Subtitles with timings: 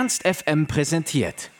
[0.00, 1.50] Ernst FM präsentiert.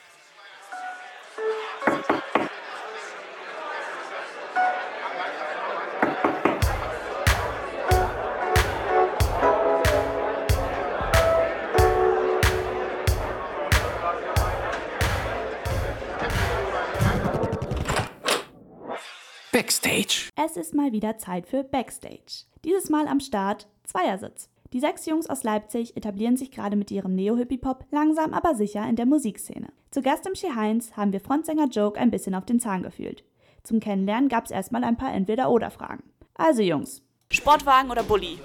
[19.53, 20.31] Backstage.
[20.37, 22.47] Es ist mal wieder Zeit für Backstage.
[22.65, 24.49] Dieses Mal am Start Zweiersitz.
[24.73, 28.95] Die sechs Jungs aus Leipzig etablieren sich gerade mit ihrem Neo-Hippie-Pop langsam aber sicher in
[28.95, 29.67] der Musikszene.
[29.91, 33.25] Zu Gast im Ski Heinz haben wir Frontsänger Joke ein bisschen auf den Zahn gefühlt.
[33.65, 36.05] Zum Kennenlernen gab es erstmal ein paar Entweder-Oder-Fragen.
[36.35, 37.03] Also Jungs.
[37.33, 38.39] Sportwagen oder Bulli?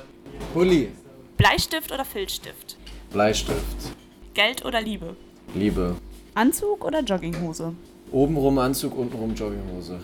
[0.56, 0.90] Bulli.
[1.38, 2.78] Bleistift oder Filzstift?
[3.12, 3.96] Bleistift.
[4.34, 5.16] Geld oder Liebe?
[5.54, 5.96] Liebe.
[6.34, 7.76] Anzug oder Jogginghose?
[8.12, 10.00] Obenrum Anzug, untenrum Jogginghose.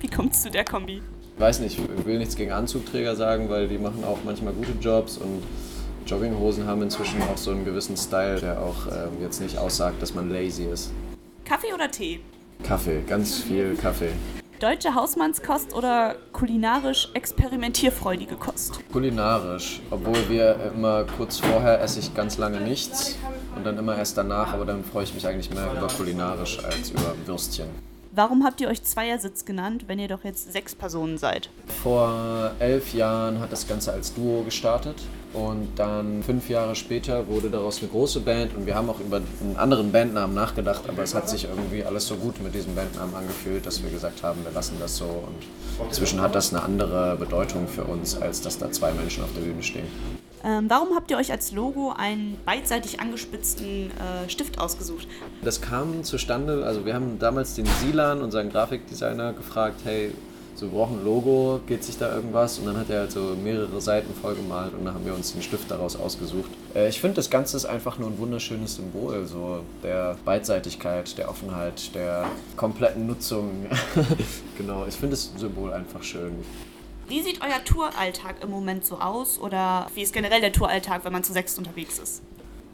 [0.00, 1.02] Wie kommt's zu der Kombi?
[1.38, 5.18] Weiß nicht, ich will nichts gegen Anzugträger sagen, weil die machen auch manchmal gute Jobs
[5.18, 5.44] und
[6.04, 10.14] Jogginghosen haben inzwischen auch so einen gewissen Style, der auch ähm, jetzt nicht aussagt, dass
[10.14, 10.90] man lazy ist.
[11.44, 12.20] Kaffee oder Tee?
[12.64, 14.10] Kaffee, ganz viel Kaffee.
[14.58, 18.80] Deutsche Hausmannskost oder kulinarisch experimentierfreudige Kost?
[18.90, 23.16] Kulinarisch, obwohl wir immer kurz vorher esse ich ganz lange nichts
[23.54, 26.90] und dann immer erst danach, aber dann freue ich mich eigentlich mehr über kulinarisch als
[26.90, 27.68] über Würstchen.
[28.12, 31.50] Warum habt ihr euch Zweiersitz genannt, wenn ihr doch jetzt sechs Personen seid?
[31.82, 34.96] Vor elf Jahren hat das Ganze als Duo gestartet
[35.34, 39.16] und dann fünf Jahre später wurde daraus eine große Band und wir haben auch über
[39.16, 43.14] einen anderen Bandnamen nachgedacht, aber es hat sich irgendwie alles so gut mit diesem Bandnamen
[43.14, 47.16] angefühlt, dass wir gesagt haben, wir lassen das so und inzwischen hat das eine andere
[47.16, 49.86] Bedeutung für uns, als dass da zwei Menschen auf der Bühne stehen.
[50.44, 55.08] Ähm, warum habt ihr euch als Logo einen beidseitig angespitzten äh, Stift ausgesucht?
[55.42, 60.12] Das kam zustande, also wir haben damals den Silan, unseren Grafikdesigner, gefragt, hey,
[60.58, 62.58] so wir brauchen ein Logo, geht sich da irgendwas?
[62.58, 65.42] Und dann hat er halt so mehrere Seiten vollgemalt und dann haben wir uns den
[65.42, 66.50] Stift daraus ausgesucht.
[66.74, 71.30] Äh, ich finde, das Ganze ist einfach nur ein wunderschönes Symbol, so der Beidseitigkeit, der
[71.30, 73.66] Offenheit, der kompletten Nutzung.
[74.58, 76.32] genau, ich finde das Symbol einfach schön.
[77.08, 81.12] Wie sieht euer Touralltag im Moment so aus oder wie ist generell der Touralltag, wenn
[81.12, 82.20] man zu sechs unterwegs ist?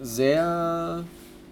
[0.00, 1.04] Sehr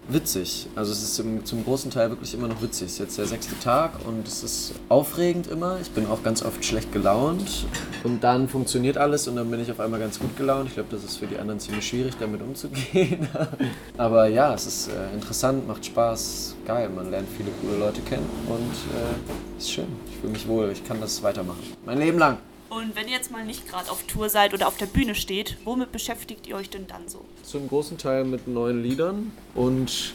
[0.09, 0.67] witzig.
[0.75, 2.87] Also es ist zum, großen Teil wirklich immer noch witzig.
[2.87, 5.79] Es ist jetzt der sechste Tag und es ist aufregend immer.
[5.81, 7.65] Ich bin auch ganz oft schlecht gelaunt
[8.03, 10.67] und dann funktioniert alles und dann bin ich auf einmal ganz gut gelaunt.
[10.67, 13.29] Ich glaube, das ist für die anderen ziemlich schwierig, damit umzugehen.
[13.97, 16.89] Aber ja, es ist äh, interessant, macht Spaß, geil.
[16.93, 19.87] Man lernt viele coole Leute kennen und äh, ist schön.
[20.09, 20.69] Ich fühle mich wohl.
[20.73, 21.63] Ich kann das weitermachen.
[21.85, 22.39] Mein Leben lang.
[22.75, 25.57] Und wenn ihr jetzt mal nicht gerade auf Tour seid oder auf der Bühne steht,
[25.63, 27.23] womit beschäftigt ihr euch denn dann so?
[27.43, 29.31] Zum großen Teil mit neuen Liedern.
[29.53, 30.13] Und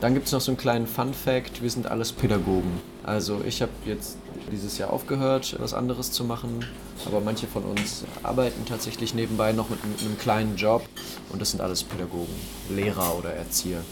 [0.00, 2.80] dann gibt es noch so einen kleinen Fun-Fact: Wir sind alles Pädagogen.
[3.04, 4.18] Also, ich habe jetzt
[4.50, 6.64] dieses Jahr aufgehört, was anderes zu machen.
[7.06, 10.82] Aber manche von uns arbeiten tatsächlich nebenbei noch mit, mit einem kleinen Job.
[11.28, 12.34] Und das sind alles Pädagogen,
[12.70, 13.82] Lehrer oder Erzieher.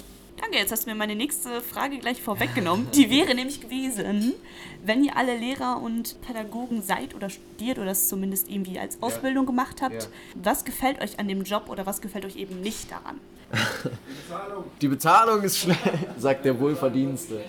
[0.51, 2.91] Danke, jetzt hast du mir meine nächste Frage gleich vorweggenommen.
[2.95, 4.33] Die wäre nämlich gewesen,
[4.83, 9.45] wenn ihr alle Lehrer und Pädagogen seid oder studiert oder es zumindest irgendwie als Ausbildung
[9.45, 10.09] gemacht habt, Ja.
[10.43, 13.21] was gefällt euch an dem Job oder was gefällt euch eben nicht daran?
[14.81, 15.81] Die Bezahlung ist schlecht,
[16.19, 17.43] sagt der Wohlverdienste.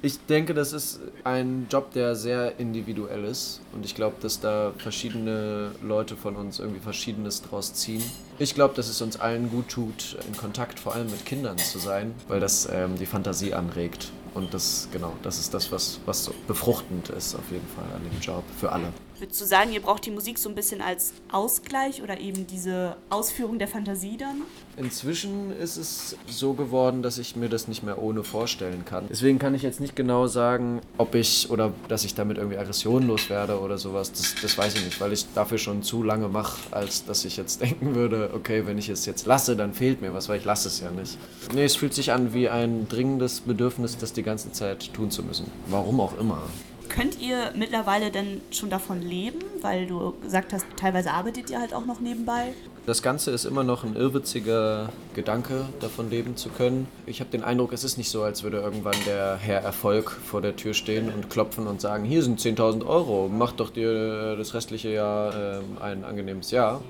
[0.00, 3.60] Ich denke, das ist ein Job, der sehr individuell ist.
[3.72, 8.02] Und ich glaube, dass da verschiedene Leute von uns irgendwie Verschiedenes draus ziehen.
[8.38, 11.78] Ich glaube, dass es uns allen gut tut, in Kontakt vor allem mit Kindern zu
[11.78, 14.12] sein, weil das ähm, die Fantasie anregt.
[14.34, 18.02] Und das, genau, das ist das, was, was so befruchtend ist auf jeden Fall an
[18.08, 18.92] dem Job für alle.
[19.18, 22.96] Würdest du sagen, ihr braucht die Musik so ein bisschen als Ausgleich oder eben diese
[23.10, 24.42] Ausführung der Fantasie dann?
[24.76, 29.06] Inzwischen ist es so geworden, dass ich mir das nicht mehr ohne vorstellen kann.
[29.10, 33.28] Deswegen kann ich jetzt nicht genau sagen, ob ich oder dass ich damit irgendwie aggressionlos
[33.28, 34.12] werde oder sowas.
[34.12, 37.36] Das, das weiß ich nicht, weil ich dafür schon zu lange mache, als dass ich
[37.36, 40.44] jetzt denken würde, okay, wenn ich es jetzt lasse, dann fehlt mir was, weil ich
[40.44, 41.18] lasse es ja nicht.
[41.52, 45.24] Nee, es fühlt sich an wie ein dringendes Bedürfnis, das die ganze Zeit tun zu
[45.24, 45.50] müssen.
[45.66, 46.40] Warum auch immer.
[46.88, 49.38] Könnt ihr mittlerweile denn schon davon leben?
[49.60, 52.54] Weil du gesagt hast, teilweise arbeitet ihr halt auch noch nebenbei.
[52.86, 56.88] Das Ganze ist immer noch ein irrwitziger Gedanke, davon leben zu können.
[57.04, 60.40] Ich habe den Eindruck, es ist nicht so, als würde irgendwann der Herr Erfolg vor
[60.40, 64.54] der Tür stehen und klopfen und sagen, hier sind 10.000 Euro, mach doch dir das
[64.54, 66.80] restliche Jahr ähm, ein angenehmes Jahr.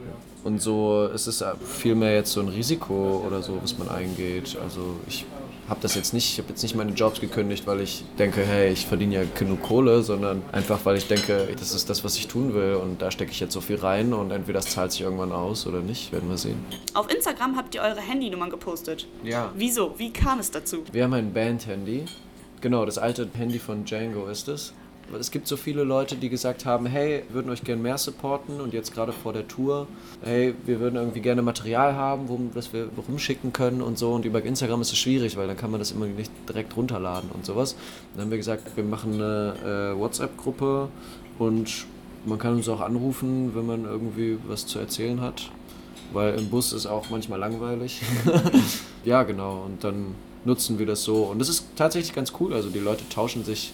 [0.44, 4.56] Und so ist es vielmehr jetzt so ein Risiko oder so, was man eingeht.
[4.62, 5.26] Also ich
[5.68, 8.72] habe das jetzt nicht, ich habe jetzt nicht meine Jobs gekündigt, weil ich denke, hey,
[8.72, 12.26] ich verdiene ja genug Kohle, sondern einfach, weil ich denke, das ist das, was ich
[12.26, 15.02] tun will und da stecke ich jetzt so viel rein und entweder das zahlt sich
[15.02, 16.64] irgendwann aus oder nicht, werden wir sehen.
[16.94, 19.06] Auf Instagram habt ihr eure Handynummern gepostet.
[19.22, 19.52] Ja.
[19.54, 19.94] Wieso?
[19.98, 20.84] Wie kam es dazu?
[20.92, 22.06] Wir haben ein Band-Handy.
[22.60, 24.72] Genau, das alte Handy von Django ist es.
[25.18, 28.74] Es gibt so viele Leute, die gesagt haben, hey, würden euch gerne mehr supporten und
[28.74, 29.86] jetzt gerade vor der Tour,
[30.22, 34.12] hey, wir würden irgendwie gerne Material haben, wo, das wir rumschicken können und so.
[34.12, 37.30] Und über Instagram ist es schwierig, weil dann kann man das immer nicht direkt runterladen
[37.32, 37.74] und sowas.
[38.14, 40.88] Dann haben wir gesagt, wir machen eine äh, WhatsApp-Gruppe
[41.38, 41.86] und
[42.26, 45.50] man kann uns auch anrufen, wenn man irgendwie was zu erzählen hat,
[46.12, 48.02] weil im Bus ist auch manchmal langweilig.
[49.04, 49.62] ja, genau.
[49.64, 50.14] Und dann
[50.44, 51.24] nutzen wir das so.
[51.24, 52.52] Und das ist tatsächlich ganz cool.
[52.52, 53.72] Also die Leute tauschen sich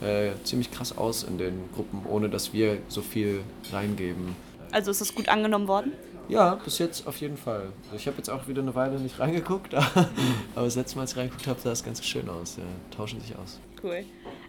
[0.00, 3.40] äh, ziemlich krass aus in den Gruppen, ohne dass wir so viel
[3.72, 4.36] reingeben.
[4.72, 5.92] Also ist das gut angenommen worden?
[6.28, 7.68] Ja, bis jetzt auf jeden Fall.
[7.84, 9.74] Also ich habe jetzt auch wieder eine Weile nicht reingeguckt,
[10.54, 12.56] aber das letzte Mal, als ich reingeguckt habe, sah es ganz schön aus.
[12.56, 12.64] Ja,
[12.96, 13.60] tauschen sich aus.
[13.82, 14.04] Cool.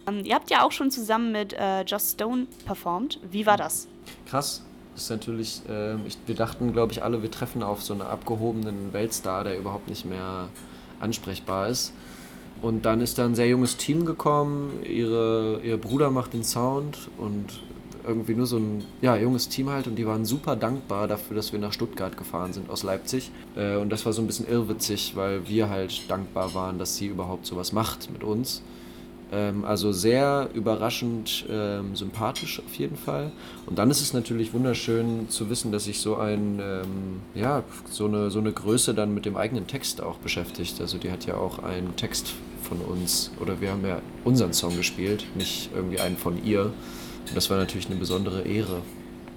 [0.06, 3.20] Ähm, ihr habt ja auch schon zusammen mit äh, Just Stone performt.
[3.30, 3.86] Wie war das?
[4.26, 4.64] Krass.
[4.94, 8.02] Das ist natürlich, äh, ich, wir dachten, glaube ich, alle, wir treffen auf so einen
[8.02, 10.48] abgehobenen Weltstar, der überhaupt nicht mehr
[10.98, 11.92] ansprechbar ist.
[12.60, 14.82] Und dann ist da ein sehr junges Team gekommen.
[14.84, 17.60] Ihre, ihr Bruder macht den Sound und
[18.06, 19.86] irgendwie nur so ein ja, junges Team halt.
[19.86, 23.30] Und die waren super dankbar dafür, dass wir nach Stuttgart gefahren sind aus Leipzig.
[23.54, 27.06] Äh, und das war so ein bisschen irrwitzig, weil wir halt dankbar waren, dass sie
[27.06, 28.62] überhaupt sowas macht mit uns.
[29.30, 33.30] Ähm, also sehr überraschend ähm, sympathisch auf jeden Fall.
[33.66, 38.06] Und dann ist es natürlich wunderschön zu wissen, dass sich so ein, ähm, ja, so
[38.06, 40.80] eine, so eine Größe dann mit dem eigenen Text auch beschäftigt.
[40.80, 44.76] Also die hat ja auch einen Text von uns, oder wir haben ja unseren Song
[44.76, 46.64] gespielt, nicht irgendwie einen von ihr.
[46.64, 48.82] Und das war natürlich eine besondere Ehre.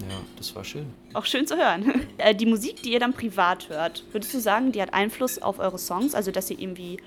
[0.08, 0.86] Ja, das war schön.
[1.12, 2.06] Auch schön zu hören.
[2.18, 5.58] Äh, die Musik, die ihr dann privat hört, würdest du sagen, die hat Einfluss auf
[5.58, 6.14] eure Songs?
[6.14, 6.98] Also, dass ihr irgendwie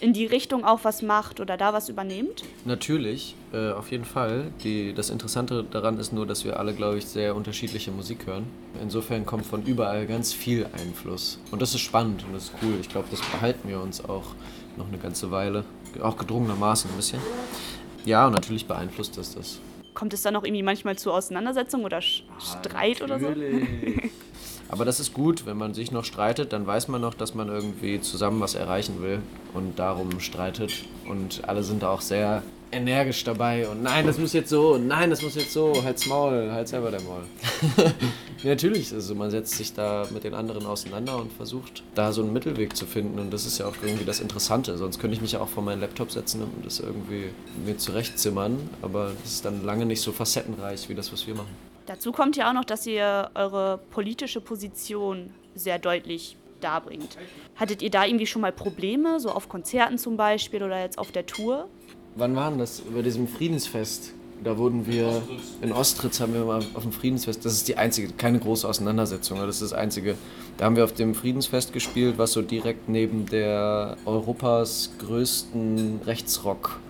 [0.00, 2.42] in die Richtung auch was macht oder da was übernehmt?
[2.64, 4.50] Natürlich, äh, auf jeden Fall.
[4.64, 8.46] Die, das Interessante daran ist nur, dass wir alle, glaube ich, sehr unterschiedliche Musik hören.
[8.80, 11.38] Insofern kommt von überall ganz viel Einfluss.
[11.50, 12.74] Und das ist spannend und das ist cool.
[12.80, 14.34] Ich glaube, das behalten wir uns auch
[14.76, 15.64] noch eine ganze Weile.
[16.02, 17.20] Auch gedrungenermaßen ein bisschen.
[18.04, 19.60] Ja, und natürlich beeinflusst das das.
[19.92, 23.26] Kommt es dann auch irgendwie manchmal zu Auseinandersetzungen oder Streit oder so?
[24.70, 27.48] Aber das ist gut, wenn man sich noch streitet, dann weiß man noch, dass man
[27.48, 29.20] irgendwie zusammen was erreichen will
[29.52, 30.84] und darum streitet.
[31.08, 35.10] Und alle sind auch sehr energisch dabei und nein, das muss jetzt so und nein,
[35.10, 37.22] das muss jetzt so, halt's Maul, halt selber der Maul.
[38.44, 42.32] natürlich, also man setzt sich da mit den anderen auseinander und versucht da so einen
[42.32, 45.32] Mittelweg zu finden und das ist ja auch irgendwie das Interessante, sonst könnte ich mich
[45.32, 47.30] ja auch vor meinen Laptop setzen und das irgendwie
[47.66, 51.69] mir zurechtzimmern, aber das ist dann lange nicht so facettenreich wie das, was wir machen.
[51.90, 57.18] Dazu kommt ja auch noch, dass ihr eure politische Position sehr deutlich darbringt.
[57.56, 61.10] Hattet ihr da irgendwie schon mal Probleme, so auf Konzerten zum Beispiel oder jetzt auf
[61.10, 61.68] der Tour?
[62.14, 62.78] Wann waren das?
[62.78, 64.12] Über diesem Friedensfest.
[64.44, 65.20] Da wurden wir
[65.62, 67.44] in Ostritz haben wir mal auf dem Friedensfest.
[67.44, 69.38] Das ist die einzige, keine große Auseinandersetzung.
[69.38, 70.14] Das ist das einzige.
[70.58, 76.89] Da haben wir auf dem Friedensfest gespielt, was so direkt neben der Europas größten Rechtsrock-Festival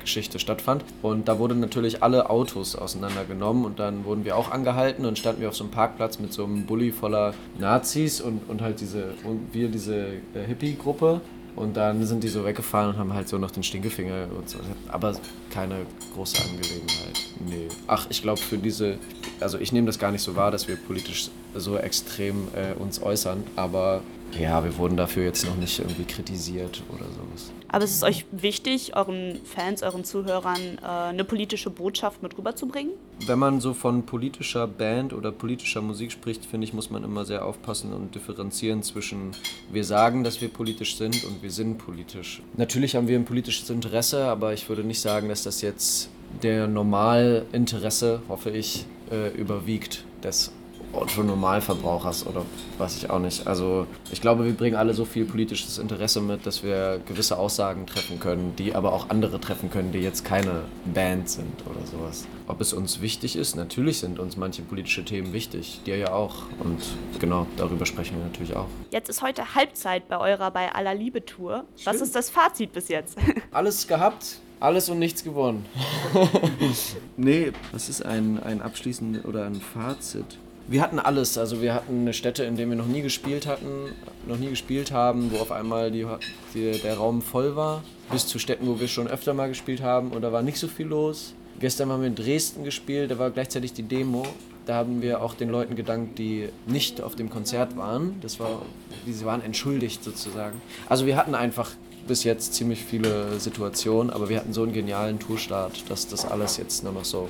[0.00, 0.84] Geschichte stattfand.
[1.02, 5.40] Und da wurden natürlich alle Autos auseinandergenommen und dann wurden wir auch angehalten und standen
[5.40, 9.14] wir auf so einem Parkplatz mit so einem Bulli voller Nazis und, und halt diese,
[9.24, 11.20] und wir diese äh, Hippie-Gruppe.
[11.56, 14.58] Und dann sind die so weggefahren und haben halt so noch den Stinkefinger und so.
[14.88, 15.16] Aber
[15.50, 17.18] keine große Angelegenheit.
[17.48, 17.68] Nee.
[17.86, 18.98] Ach, ich glaube, für diese.
[19.40, 23.02] Also, ich nehme das gar nicht so wahr, dass wir politisch so extrem äh, uns
[23.02, 23.42] äußern.
[23.56, 24.02] Aber
[24.38, 27.50] ja, wir wurden dafür jetzt noch nicht irgendwie kritisiert oder sowas.
[27.68, 32.92] Aber es ist euch wichtig, euren Fans, euren Zuhörern äh, eine politische Botschaft mit rüberzubringen?
[33.26, 37.24] Wenn man so von politischer Band oder politischer Musik spricht, finde ich, muss man immer
[37.24, 39.32] sehr aufpassen und differenzieren zwischen
[39.70, 42.42] wir sagen, dass wir politisch sind und wir sind politisch.
[42.56, 46.10] Natürlich haben wir ein politisches Interesse, aber ich würde nicht sagen, dass das jetzt
[46.42, 50.52] der Normalinteresse, hoffe ich, äh, überwiegt des
[50.92, 52.44] Otto Normalverbrauchers oder
[52.78, 53.46] weiß ich auch nicht.
[53.46, 57.86] Also ich glaube, wir bringen alle so viel politisches Interesse mit, dass wir gewisse Aussagen
[57.86, 62.26] treffen können, die aber auch andere treffen können, die jetzt keine Band sind oder sowas.
[62.46, 63.56] Ob es uns wichtig ist?
[63.56, 65.80] Natürlich sind uns manche politische Themen wichtig.
[65.84, 66.44] Dir ja auch.
[66.60, 66.82] Und
[67.18, 68.68] genau, darüber sprechen wir natürlich auch.
[68.90, 71.64] Jetzt ist heute Halbzeit bei eurer Bei aller Liebe Tour.
[71.84, 73.18] Was ist das Fazit bis jetzt?
[73.50, 75.64] Alles gehabt, alles und nichts gewonnen.
[77.16, 80.38] nee, das ist ein, ein abschließend oder ein Fazit.
[80.68, 81.38] Wir hatten alles.
[81.38, 83.92] Also wir hatten eine Stätte, in der wir noch nie gespielt hatten,
[84.26, 86.06] noch nie gespielt haben, wo auf einmal die,
[86.54, 87.84] die, der Raum voll war.
[88.10, 90.66] Bis zu Städten, wo wir schon öfter mal gespielt haben und da war nicht so
[90.66, 91.34] viel los.
[91.58, 94.26] Gestern haben wir in Dresden gespielt, da war gleichzeitig die Demo.
[94.66, 98.16] Da haben wir auch den Leuten gedankt, die nicht auf dem Konzert waren.
[98.20, 98.62] Das war,
[99.06, 100.60] sie waren entschuldigt sozusagen.
[100.88, 101.70] Also wir hatten einfach
[102.08, 106.56] bis jetzt ziemlich viele Situationen, aber wir hatten so einen genialen Tourstart, dass das alles
[106.56, 107.28] jetzt nur noch so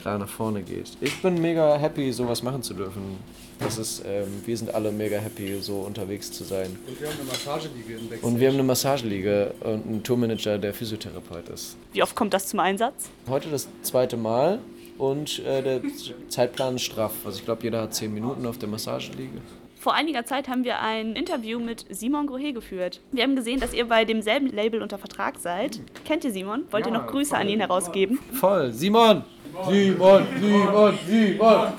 [0.00, 0.96] klar nach vorne geht.
[1.00, 3.18] Ich bin mega happy, sowas machen zu dürfen.
[3.58, 6.78] Das ist, ähm, wir sind alle mega happy, so unterwegs zu sein.
[6.86, 8.26] Und wir haben eine Massageliege im Backstage.
[8.26, 11.76] Und wir haben eine Massageliege und einen Tourmanager, der Physiotherapeut ist.
[11.92, 13.10] Wie oft kommt das zum Einsatz?
[13.28, 14.60] Heute das zweite Mal
[14.96, 15.80] und äh, der
[16.28, 17.12] Zeitplan ist straff.
[17.24, 19.40] Also ich glaube, jeder hat zehn Minuten auf der Massageliege.
[19.78, 23.00] Vor einiger Zeit haben wir ein Interview mit Simon Grohe geführt.
[23.12, 25.80] Wir haben gesehen, dass ihr bei demselben Label unter Vertrag seid.
[26.04, 26.64] Kennt ihr Simon?
[26.70, 28.18] Wollt ihr noch Grüße an ihn herausgeben?
[28.32, 28.72] Voll.
[28.72, 29.24] Simon!
[29.68, 31.72] Simon, Simon, Simon!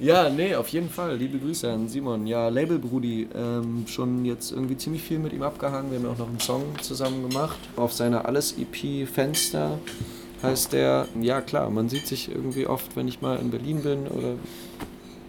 [0.00, 1.16] ja, nee, auf jeden Fall.
[1.16, 2.26] Liebe Grüße an Simon.
[2.26, 3.28] Ja, Label Brudi.
[3.34, 5.90] Ähm, schon jetzt irgendwie ziemlich viel mit ihm abgehangen.
[5.90, 7.58] Wir haben auch noch einen Song zusammen gemacht.
[7.76, 9.78] Auf seiner Alles-EP Fenster
[10.42, 11.06] heißt der.
[11.20, 14.34] Ja, klar, man sieht sich irgendwie oft, wenn ich mal in Berlin bin oder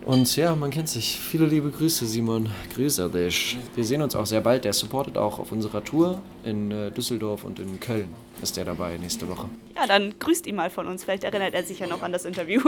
[0.05, 1.20] und ja, man kennt sich.
[1.20, 2.50] Viele liebe Grüße, Simon.
[2.74, 3.58] Grüße dich.
[3.75, 4.65] Wir sehen uns auch sehr bald.
[4.65, 8.10] Der supportet auch auf unserer Tour in äh, Düsseldorf und in Köln.
[8.41, 9.50] Ist der dabei nächste Woche.
[9.75, 11.03] Ja, dann grüßt ihn mal von uns.
[11.03, 12.62] Vielleicht erinnert er sich ja noch an das Interview.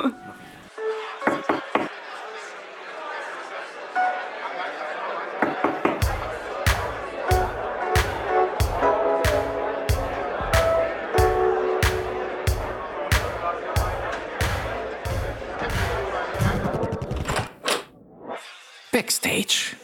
[19.04, 19.83] Backstage.